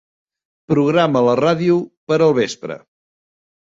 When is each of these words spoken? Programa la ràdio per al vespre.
Programa 0.73 1.23
la 1.29 1.37
ràdio 1.43 1.79
per 2.09 2.21
al 2.31 2.39
vespre. 2.43 2.83